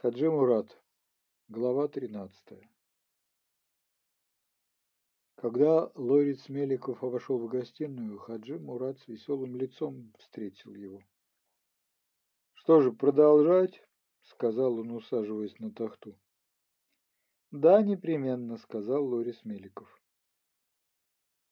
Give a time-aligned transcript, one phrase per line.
[0.00, 0.80] Хаджи Мурат.
[1.48, 2.30] Глава 13.
[5.34, 11.02] Когда Лорец Меликов вошел в гостиную, Хаджи Мурат с веселым лицом встретил его.
[12.52, 13.82] «Что же, продолжать?»—
[14.22, 16.16] сказал он, усаживаясь на тахту.
[17.50, 20.00] «Да, непременно»,— сказал Лорис Меликов.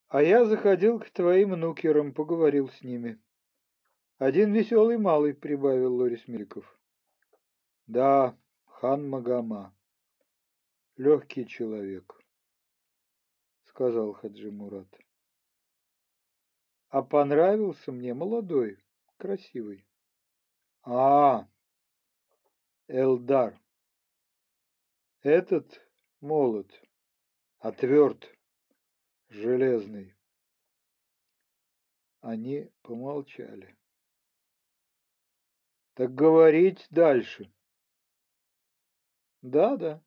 [0.06, 3.20] «А я заходил к твоим нукерам, поговорил с ними.
[4.18, 6.75] Один веселый малый»,— прибавил Лорис Меликов.
[7.86, 9.72] Да, хан Магома.
[10.96, 12.20] Легкий человек,
[13.62, 14.88] сказал Хаджи Мурат.
[16.88, 18.82] А понравился мне молодой,
[19.18, 19.86] красивый.
[20.82, 21.46] А,
[22.88, 23.56] Элдар.
[25.22, 25.80] Этот
[26.20, 26.68] молод,
[27.58, 28.28] а тверд,
[29.28, 30.16] железный.
[32.20, 33.76] Они помолчали.
[35.94, 37.52] Так говорить дальше.
[39.46, 40.02] Да, да.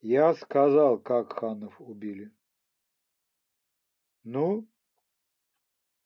[0.00, 2.30] Я сказал, как ханов убили.
[4.22, 4.68] Ну,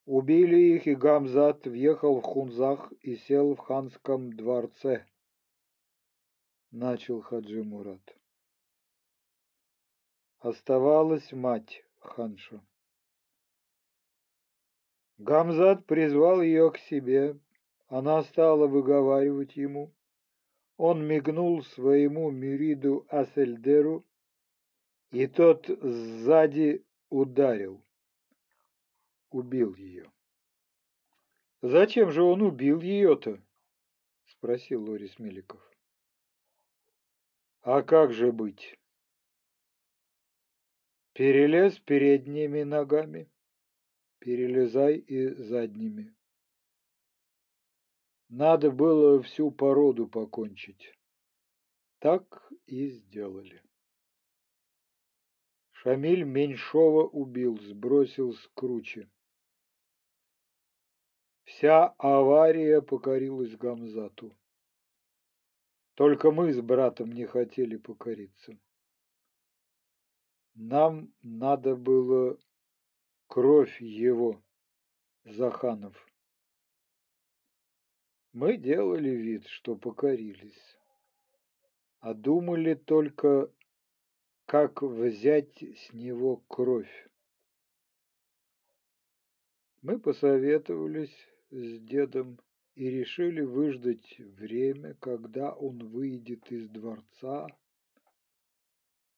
[0.07, 5.07] убили их, и Гамзат въехал в Хунзах и сел в ханском дворце.
[6.71, 8.17] Начал Хаджи Мурат.
[10.39, 12.65] Оставалась мать ханша.
[15.19, 17.39] Гамзат призвал ее к себе.
[17.89, 19.94] Она стала выговаривать ему,
[20.77, 24.05] он мигнул своему Мюриду Асельдеру,
[25.11, 27.81] и тот сзади ударил,
[29.31, 30.11] убил ее.
[31.63, 33.41] «Зачем же он убил ее-то?»—
[34.27, 35.63] спросил Лорис Меликов.
[37.63, 38.79] «А как же быть?»
[41.13, 43.31] «Перелез передними ногами,
[44.19, 46.13] перелезай и задними.
[48.29, 50.93] Надо было всю породу покончить.
[51.99, 53.63] Так и сделали.
[55.73, 59.11] Шамиль Меньшова убил, сбросил с кручи.
[61.45, 64.35] Вся авария покорилась Гамзату.
[65.95, 68.59] Только мы с братом не хотели покориться.
[70.55, 72.39] Нам надо было
[73.27, 74.43] кровь его,
[75.25, 76.04] Заханов.
[78.35, 80.77] Мы делали вид, что покорились,
[82.01, 83.49] а думали только,
[84.45, 87.09] как взять с него кровь.
[89.83, 91.17] Мы посоветовались
[91.53, 92.41] с дедом
[92.75, 97.47] и решили выждать время, когда он выйдет из дворца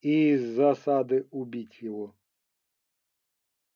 [0.03, 2.15] и из засады убить его.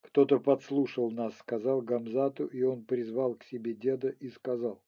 [0.02, 4.82] Кто-то подслушал нас, сказал Гамзату, и он призвал к себе деда и сказал,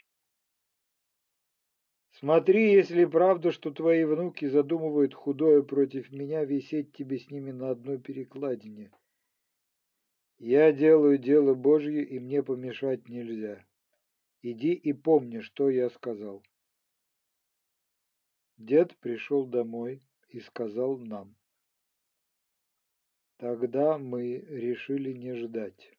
[2.23, 7.71] Смотри, если правда, что твои внуки задумывают худое против меня, висеть тебе с ними на
[7.71, 8.93] одной перекладине.
[10.39, 13.67] Я делаю дело Божье, и мне помешать нельзя.
[14.41, 16.45] Иди и помни, что я сказал.
[18.57, 21.35] Дед пришел домой и сказал нам.
[23.39, 25.93] Тогда мы решили не ждать.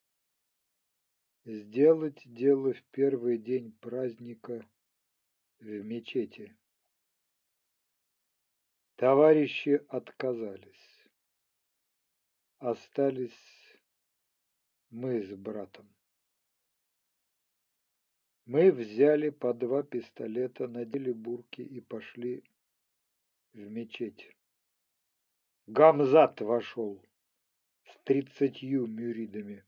[1.44, 4.66] Сделать дело в первый день праздника
[5.60, 6.56] в мечети.
[8.96, 11.08] Товарищи отказались.
[12.60, 13.32] Остались
[14.90, 15.94] мы с братом.
[18.46, 22.44] Мы взяли по два пистолета, надели бурки и пошли
[23.54, 24.36] в мечеть.
[25.66, 27.02] Гамзат вошел
[27.86, 29.64] с тридцатью мюридами.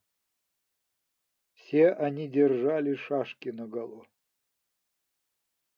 [1.53, 4.05] Все они держали шашки наголо.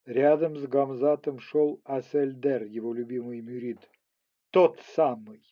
[0.07, 3.91] Рядом с Гамзатом шел Асельдер, его любимый мюрид,
[4.51, 5.43] тот самый,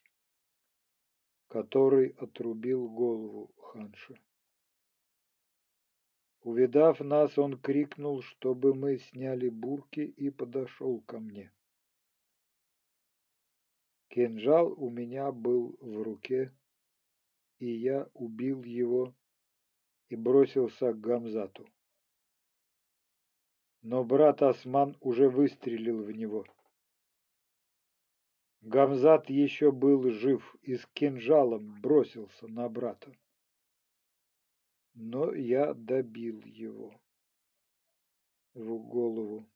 [1.50, 4.18] который отрубил голову ханша.
[6.40, 11.52] Увидав нас, он крикнул, чтобы мы сняли бурки и подошел ко мне.
[14.08, 16.56] Кинжал у меня был в руке,
[17.59, 19.14] и я убил его
[20.08, 21.68] и бросился к Гамзату
[23.85, 26.43] но брат Осман уже выстрелил в него.
[28.61, 33.16] Гамзат еще был жив и с кинжалом бросился на брата.
[34.96, 36.99] Но я добил его
[38.55, 39.47] в голову.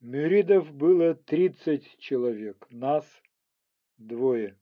[0.00, 3.06] Мюридов было тридцать человек, нас
[3.98, 4.58] двое.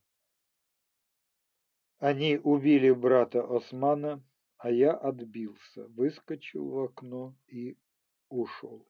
[1.99, 4.23] Они убили брата Османа,
[4.59, 7.79] а я отбился, выскочил в окно и
[8.29, 8.87] ушел.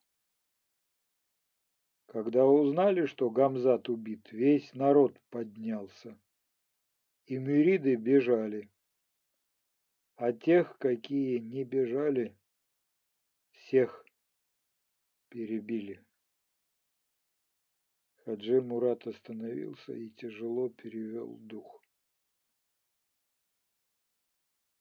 [2.07, 6.19] Когда узнали, что Гамзат убит, весь народ поднялся,
[7.27, 8.71] и мюриды бежали.
[10.17, 12.37] А тех, какие не бежали,
[13.51, 14.05] всех
[15.29, 16.03] перебили.
[18.25, 21.83] Хаджи Мурат остановился и тяжело перевел дух.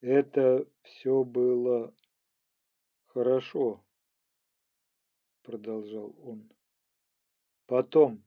[0.00, 1.94] Это все было
[3.06, 3.84] хорошо,
[5.48, 6.46] продолжал он.
[7.64, 8.22] Потом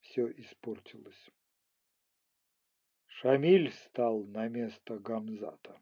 [0.00, 1.30] все испортилось.
[3.04, 5.78] Шамиль стал на место Гамзата.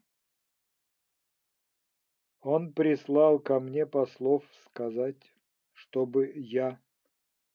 [2.41, 5.33] Он прислал ко мне послов сказать,
[5.71, 6.77] чтобы я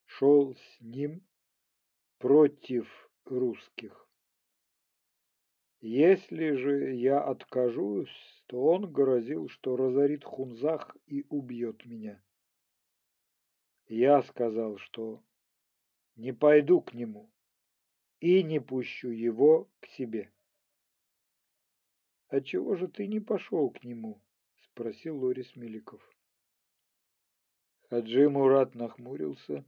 [0.06, 1.22] шел с ним
[2.16, 2.88] против
[3.26, 4.08] русских.
[5.80, 12.22] Если же я откажусь, то он грозил, что разорит Хунзах и убьет меня.
[13.88, 15.22] Я сказал, что
[16.14, 17.30] не пойду к нему
[18.20, 20.30] и не пущу его к себе.
[22.28, 24.20] «Отчего же ты не пошел к нему?»—
[24.56, 26.02] спросил Лорис Меликов.
[27.88, 29.64] Хаджи Мурат нахмурился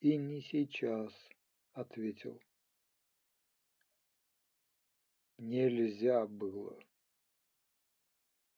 [0.00, 1.12] и не сейчас
[1.72, 2.40] ответил.
[5.36, 6.78] Нельзя было.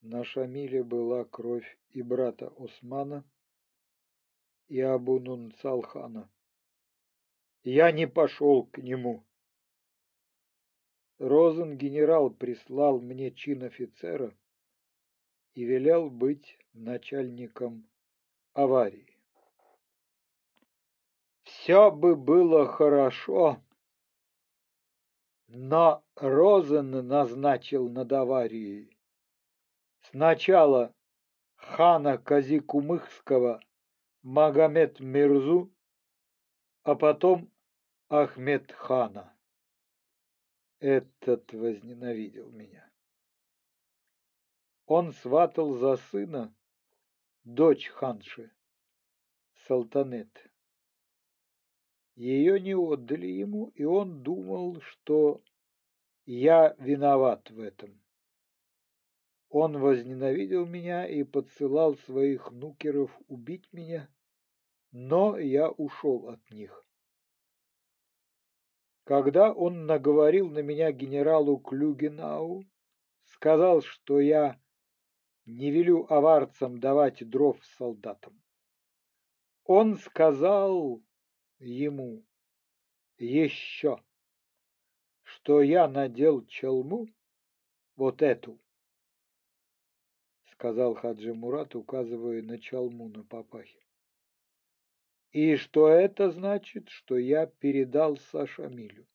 [0.03, 3.25] На Шамиле была кровь и брата Османа,
[4.69, 6.31] и Абу Нунцалхана.
[7.63, 9.25] Я не пошел к нему.
[11.19, 14.37] Розен генерал прислал мне чин офицера,
[15.55, 17.89] и велел быть начальником
[18.53, 19.19] аварии.
[21.45, 23.63] Все бы было хорошо,
[25.49, 28.97] но Розен назначил над аварией
[30.11, 30.95] сначала
[31.55, 33.61] хана Казикумыхского
[34.29, 35.73] Магомед Мирзу,
[36.83, 37.49] а потом
[38.09, 39.39] Ахмед хана.
[40.81, 42.91] Этот возненавидел меня.
[44.87, 46.53] Он сватал за сына
[47.45, 48.51] дочь ханши,
[49.55, 50.51] Салтанет.
[52.17, 55.41] Ее не отдали ему, и он думал, что
[56.25, 58.03] я виноват в этом.
[59.51, 64.11] Он возненавидел меня и подсылал своих нукеров убить меня,
[64.93, 66.85] но я ушел от них.
[69.05, 72.65] Когда он наговорил на меня генералу Клюгенау,
[73.25, 74.61] сказал, что я
[75.45, 78.43] не велю аварцам давать дров солдатам.
[79.65, 81.03] Он сказал
[81.59, 82.25] ему
[83.19, 84.03] еще,
[85.23, 87.07] что я надел челму,
[87.95, 88.61] вот эту,
[90.53, 93.86] сказал Хаджи Мурат, указывая на чалму на папахе.
[95.33, 99.07] И что это значит, что я передал Сашамилю.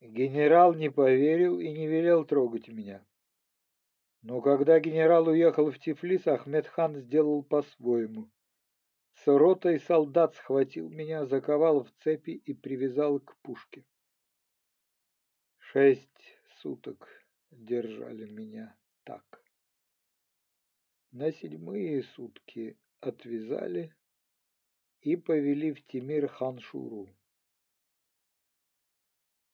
[0.00, 3.04] Генерал не поверил и не велел трогать меня.
[4.22, 8.30] Но когда генерал уехал в Тифлис, Ахмед хан сделал по-своему.
[9.14, 13.84] С ротой солдат схватил меня, заковал в цепи и привязал к пушке.
[15.58, 17.08] Шесть суток
[17.50, 19.44] держали меня так.
[21.12, 23.94] На седьмые сутки отвязали
[25.00, 27.08] и повели в Тимир-хан-Шуру.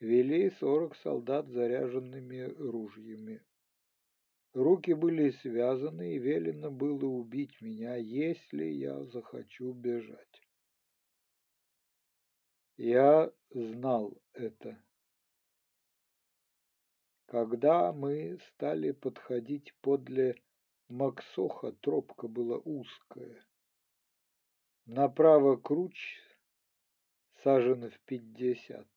[0.01, 3.43] Вели сорок солдат заряженными ружьями.
[4.53, 10.43] Руки были связаны, и велено было убить меня, если я захочу бежать.
[12.77, 14.83] Я знал это.
[17.27, 20.43] Когда мы стали подходить подле
[20.91, 23.47] Максоха, тропка была узкая.
[24.87, 26.19] Направо круч,
[27.45, 28.89] сажен в пятьдесят.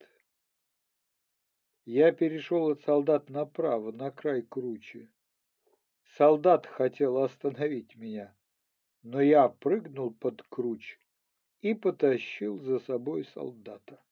[1.86, 5.12] Я перешел от солдат направо, на край кручи.
[6.18, 8.36] Солдат хотел остановить меня,
[9.04, 11.00] но я прыгнул под круч
[11.62, 14.04] и потащил за собой солдата.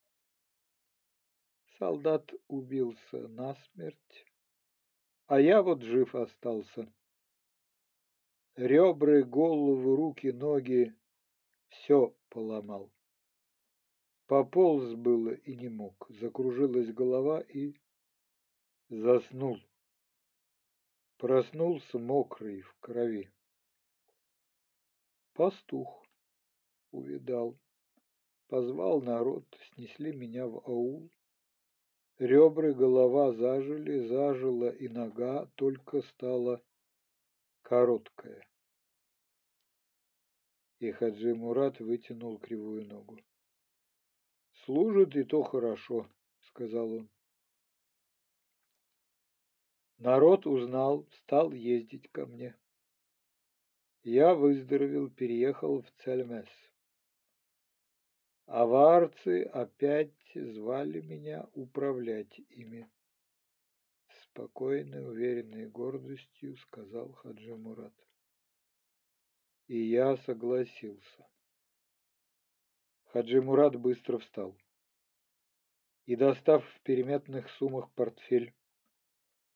[1.79, 4.27] Солдат убился насмерть,
[5.25, 6.93] а я вот жив остался.
[8.55, 10.93] Ребры, голову, руки, ноги—
[11.69, 12.91] все поломал.
[14.27, 17.75] Пополз было и не мог, закружилась голова и
[18.89, 19.57] заснул.
[21.17, 23.31] Проснулся мокрый в крови.
[25.33, 26.05] Пастух
[26.91, 27.57] увидал.
[28.47, 31.09] Позвал народ, снесли меня в аул.
[32.17, 36.61] Ребры, голова зажили, зажила и нога, только стала
[37.71, 38.45] короткая.
[40.79, 43.17] И Хаджи Мурат вытянул кривую ногу.
[44.65, 46.09] «Служит и то хорошо»,—
[46.41, 47.09] сказал он.
[49.99, 52.57] Народ узнал, стал ездить ко мне.
[54.03, 56.49] Я выздоровел, переехал в Цельмес.
[58.47, 62.91] Аварцы опять звали меня управлять ими.
[64.33, 67.93] Спокойной, уверенной гордостью сказал Хаджи Мурат.
[69.67, 71.27] И я согласился.
[73.07, 74.57] Хаджи Мурат быстро встал
[76.05, 78.53] и, достав в переметных суммах портфель,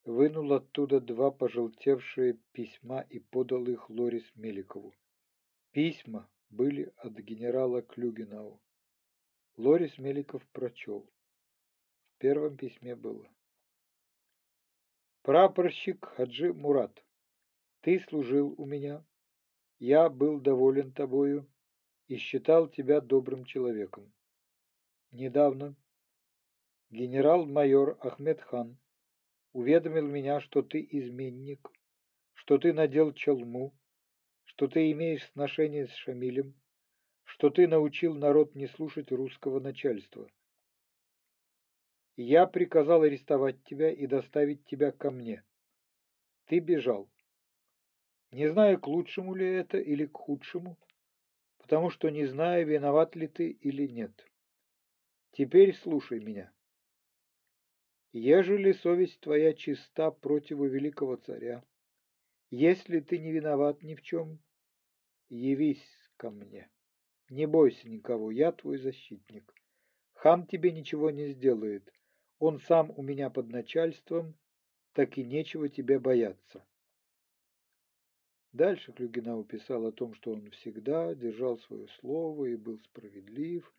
[0.04, 4.94] вынул оттуда два пожелтевшие письма и подал их Лорис Меликову.
[5.72, 8.62] Письма были от генерала Клюгенау.
[9.56, 11.10] Лорис Меликов прочел.
[12.10, 13.30] В первом письме было.
[15.26, 17.04] «Прапорщик Хаджи Мурат,
[17.82, 19.04] ты служил у меня.
[19.80, 21.50] Я был доволен тобою
[22.08, 24.14] и считал тебя добрым человеком.
[25.10, 25.76] Недавно
[26.92, 28.78] генерал-майор Ахмед хан
[29.52, 31.72] уведомил меня, что ты изменник,
[32.36, 33.74] что ты надел челму,
[34.44, 36.54] что ты имеешь сношение с Шамилем,
[37.24, 40.30] что ты научил народ не слушать русского начальства.
[42.18, 45.44] Я приказал арестовать тебя и доставить тебя ко мне.
[46.46, 47.10] Ты бежал.
[48.32, 50.78] Не знаю, к лучшему ли это или к худшему,
[51.58, 54.26] потому что не знаю, виноват ли ты или нет.
[55.32, 56.54] Теперь слушай меня.
[58.14, 61.66] Ежели совесть твоя чиста противу великого царя,
[62.50, 64.40] если ты не виноват ни в чем,
[65.28, 66.70] явись ко мне.
[67.30, 69.54] Не бойся никого, я твой защитник.
[70.14, 71.92] Хан тебе ничего не сделает.
[72.40, 74.36] Он сам у меня под начальством,
[74.94, 76.66] так и нечего тебе бояться.
[78.52, 83.74] Дальше Клюгина уписал о том, что он всегда держал свое слово и был справедлив,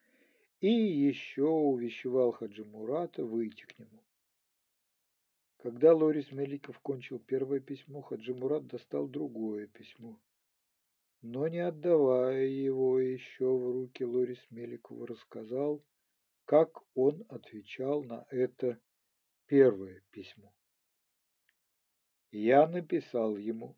[0.60, 4.02] и еще увещевал Хаджи Мурата выйти к нему.
[5.58, 10.18] Когда Лорис Меликов кончил первое письмо, Хаджи Мурат достал другое письмо.
[11.22, 15.82] Но не отдавая его еще в руки Лорис Меликову, рассказал,
[16.46, 18.80] как он отвечал на это
[19.46, 20.54] первое письмо.
[22.30, 23.76] Я написал ему,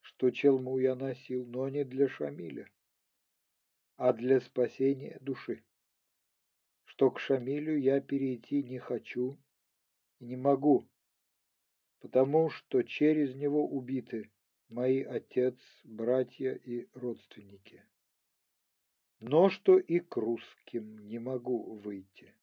[0.00, 2.68] что челму я носил, но не для Шамиля,
[3.96, 5.64] а для спасения души,
[6.84, 9.38] что к Шамилю я перейти не хочу
[10.18, 10.88] и не могу,
[12.00, 14.32] потому что через него убиты
[14.68, 17.84] мои отец, братья и родственники.
[19.20, 22.34] Но что и к русским не могу выйти,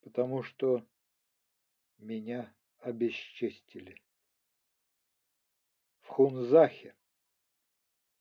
[0.00, 0.86] потому что
[1.98, 4.02] меня обесчестили.
[6.00, 6.94] В Хунзахе,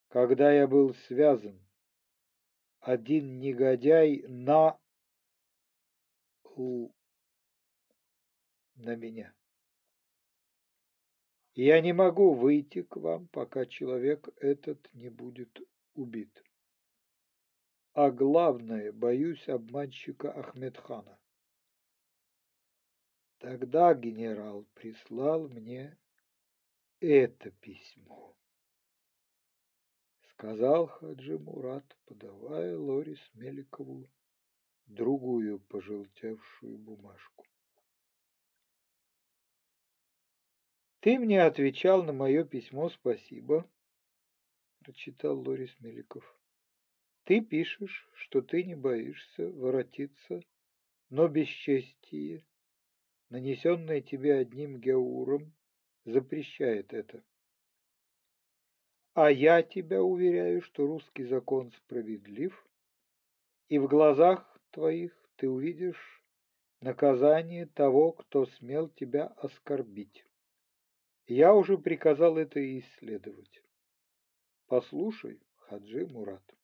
[0.08, 1.62] когда я был связан,
[2.80, 4.80] один негодяй на
[8.76, 9.34] на меня.
[11.54, 15.60] Я не могу выйти к вам, пока человек этот не будет
[15.94, 16.44] убит.
[18.00, 21.18] А главное, боюсь обманщика Ахмедхана.
[23.39, 25.98] Тогда генерал прислал мне
[27.00, 28.38] это письмо.
[30.30, 34.08] Сказал Хаджи Мурат, подавая Лорис Меликову
[34.86, 37.48] другую пожелтевшую бумажку.
[41.00, 43.68] Ты мне отвечал на мое письмо «Спасибо»,—
[44.84, 46.37] прочитал Лорис Меликов.
[47.27, 50.39] Ты пишешь, что ты не боишься воротиться,
[51.10, 52.46] но бесчестие,
[53.29, 55.53] нанесенное тебе одним геуром,
[56.05, 57.22] запрещает это.
[59.13, 62.65] А я тебя уверяю, что русский закон справедлив,
[63.67, 66.24] и в глазах твоих ты увидишь
[66.79, 70.25] наказание того, кто смел тебя оскорбить.
[71.25, 73.62] Я уже приказал это исследовать.
[74.67, 76.57] Послушай, Хаджи Мурат,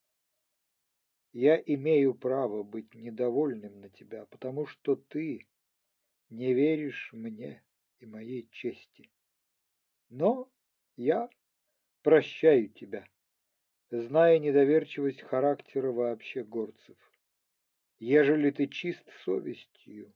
[1.33, 5.47] я имею право быть недовольным на тебя, потому что ты
[6.29, 7.63] не веришь мне
[7.99, 9.09] и моей чести.
[10.09, 10.51] Но
[10.95, 11.27] я
[12.03, 13.07] прощаю тебя,
[13.89, 16.97] зная недоверчивость характера вообще горцев.
[17.97, 20.13] Ежели ты чист совестью,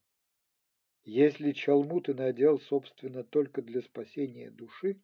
[1.04, 5.02] если чалму ты надел, собственно, только для спасения души,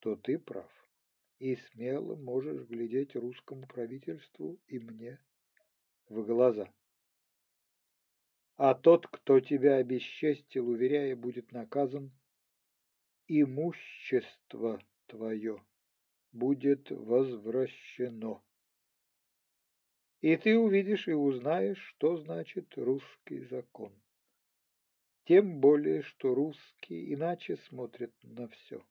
[0.00, 0.70] то ты прав
[1.38, 5.20] и смело можешь глядеть русскому правительству и мне
[6.08, 6.72] в глаза.
[8.56, 12.10] А тот, кто тебя обесчестил, уверяя, будет наказан,
[13.28, 15.62] имущество твое
[16.32, 18.42] будет возвращено.
[20.20, 23.92] И ты увидишь и узнаешь, что значит русский закон.
[25.24, 28.84] Тем более, что русские иначе смотрят на все.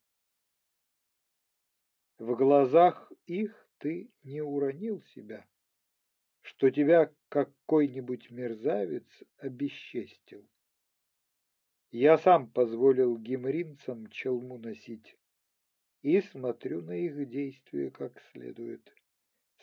[2.18, 5.46] В глазах их ты не уронил себя,
[6.40, 9.06] что тебя какой-нибудь мерзавец
[9.36, 10.44] обесчестил.
[11.92, 15.16] Я сам позволил гимринцам челму носить
[16.02, 18.92] и смотрю на их действия как следует.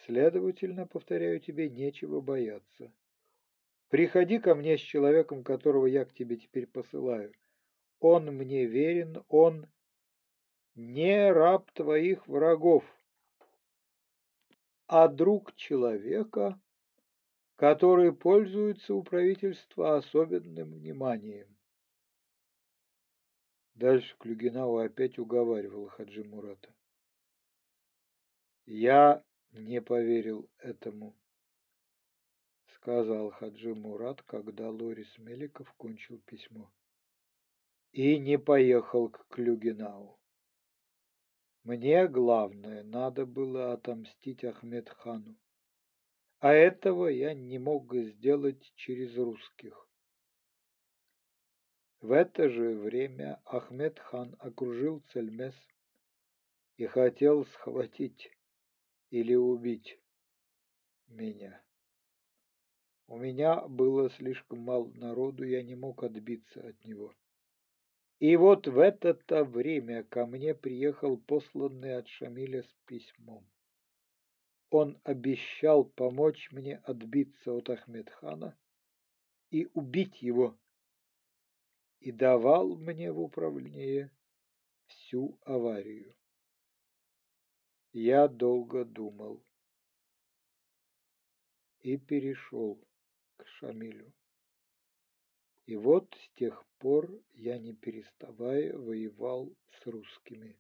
[0.06, 2.94] Следовательно, повторяю тебе, нечего бояться.
[3.90, 7.34] Приходи ко мне с человеком, которого я к тебе теперь посылаю.
[8.00, 9.68] Он мне верен, он
[10.76, 12.84] не раб твоих врагов,
[14.88, 16.60] а друг человека,
[17.56, 21.48] который пользуется у правительства особенным вниманием.
[23.74, 26.74] Дальше Клюгинау опять уговаривал Хаджи Мурата.
[28.66, 31.16] «Я не поверил этому»,—
[32.76, 36.72] сказал Хаджи Мурат, когда Лорис Меликов кончил письмо.
[37.92, 40.20] И не поехал к Клюгинау.
[41.66, 45.36] Мне, главное, надо было отомстить Ахмед хану.
[46.38, 49.90] А этого я не мог сделать через русских.
[52.02, 55.56] В это же время Ахмед хан окружил Цельмес
[56.78, 58.30] и хотел схватить
[59.10, 60.00] или убить
[61.08, 61.64] меня.
[63.08, 67.12] У меня было слишком мало народу, я не мог отбиться от него.
[68.20, 73.46] И вот в это-то время ко мне приехал посланный от Шамиля с письмом.
[74.70, 78.58] Он обещал помочь мне отбиться от Ахмедхана
[79.52, 80.58] и убить его
[82.00, 84.12] и давал мне в управление
[84.88, 86.16] всю аварию.
[87.92, 89.44] Я долго думал
[91.80, 92.80] и перешел
[93.38, 94.14] к Шамилю.
[95.66, 100.58] И вот с тех пор я, не переставая, воевал с русскими.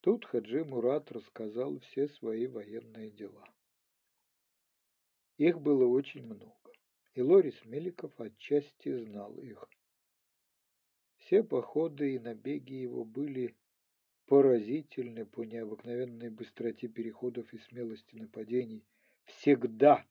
[0.00, 3.44] Тут Хаджи Мурат рассказал все свои военные дела.
[5.36, 6.60] Их было очень много
[7.14, 9.68] и Лорис Меликов отчасти знал их.
[11.16, 13.54] Все походы и набеги его были
[14.26, 18.84] поразительны по необыкновенной быстроте переходов и смелости нападений,
[19.24, 20.06] всегда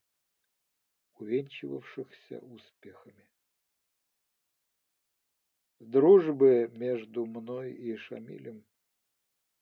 [1.20, 3.30] увенчивавшихся успехами.
[5.80, 8.66] Дружбы между мной и Шамилем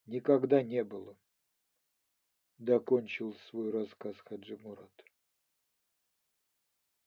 [0.06, 1.16] никогда не было,
[2.58, 5.04] докончил свой рассказ Хаджи Мурат.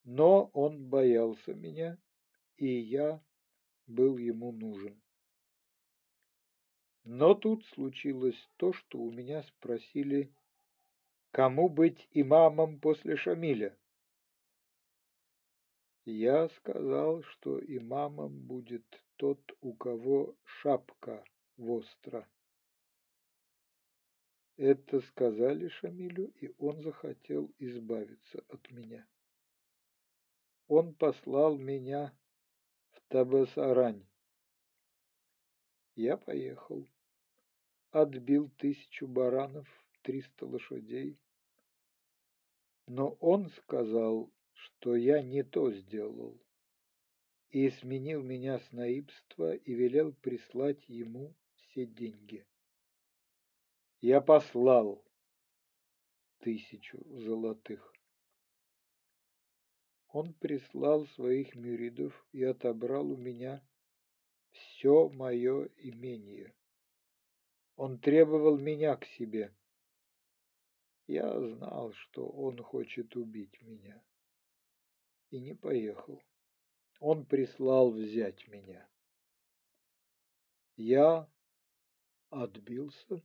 [0.04, 1.98] Но он боялся меня,
[2.58, 3.24] и я
[3.88, 5.02] был ему нужен.
[7.04, 10.34] Но тут случилось то, что у меня спросили,
[11.32, 13.78] кому быть имамом после Шамиля.
[16.06, 18.86] Я сказал, что имамом будет
[19.18, 21.24] тот, у кого шапка
[21.58, 22.28] востра.
[24.58, 29.08] Это сказали Шамилю, и он захотел избавиться от меня
[30.72, 32.18] он послал меня
[32.92, 34.08] в Табасарань.
[35.96, 36.88] Я поехал,
[37.90, 39.68] отбил тысячу баранов,
[40.02, 41.20] триста лошадей,
[42.88, 44.32] но он сказал,
[44.62, 46.40] что я не то сделал,
[47.50, 52.46] и сменил меня с наибства и велел прислать ему все деньги.
[54.02, 55.04] Я послал
[56.40, 57.94] тысячу золотых.
[60.08, 63.66] Он прислал своих мюридов и отобрал у меня
[64.52, 66.54] все мое имение.
[67.76, 69.56] Он требовал меня к себе.
[71.08, 74.02] Я знал, что он хочет убить меня.
[75.32, 76.22] И не поехал.
[77.00, 78.88] Он прислал взять меня.
[80.76, 81.28] Я
[82.30, 83.24] отбился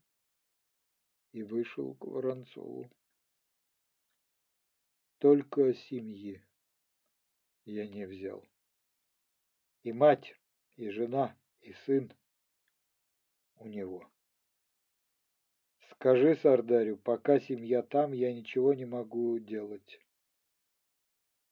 [1.33, 2.91] и вышел к Воронцову.
[5.19, 6.43] Только семьи
[7.65, 8.45] я не взял.
[9.83, 10.35] И мать,
[10.77, 12.13] и жена, и сын
[13.57, 14.09] у него.
[15.91, 20.01] Скажи Сардарю, пока семья там, я ничего не могу делать.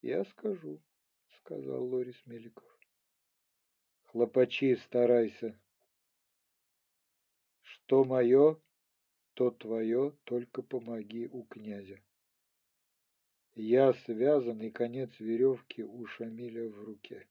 [0.04, 0.82] Я скажу,
[1.38, 2.70] сказал Лорис Меликов.
[4.02, 5.58] Хлопачи, старайся.
[7.62, 8.60] Что мое,
[9.32, 11.98] то твое, только помоги у князя.
[13.54, 17.26] Я связан, и конец веревки у Шамиля в руке.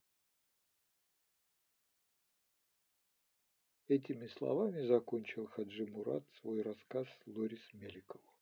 [3.88, 8.33] Этими словами закончил Хаджи Мурат свой рассказ Лорис Меликову.